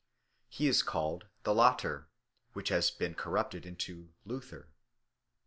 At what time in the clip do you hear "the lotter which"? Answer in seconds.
1.43-2.69